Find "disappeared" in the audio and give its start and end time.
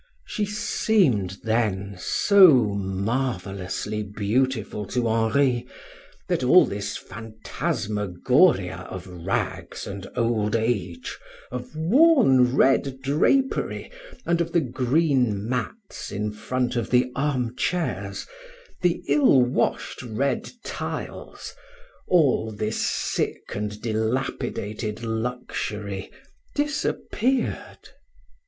26.55-27.89